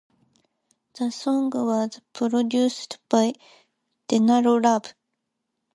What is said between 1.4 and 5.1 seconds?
was produced by Denaro Love.